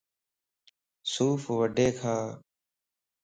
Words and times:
سوڦ 1.11 1.39
وڊي 1.57 1.87
کا 1.99 2.15